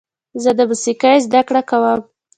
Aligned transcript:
زه 0.43 0.51
د 0.57 0.61
موسیقۍ 0.69 1.17
زده 1.25 1.41
کړه 1.47 1.61
کوم. 1.69 1.99